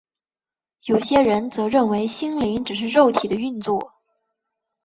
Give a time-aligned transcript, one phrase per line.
[0.85, 3.93] 有些人则认为心灵只是肉体的运作。